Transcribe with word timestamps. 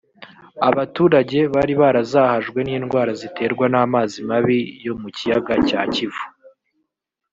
Abaturage 0.69 1.39
bari 1.53 1.73
barazahajwe 1.81 2.59
n’indwara 2.63 3.11
ziterwa 3.21 3.65
n’amazi 3.73 4.17
mabi 4.29 4.59
yo 4.85 4.93
mu 5.01 5.09
kiyaga 5.15 5.53
cya 5.67 5.81
Kivu 5.93 6.23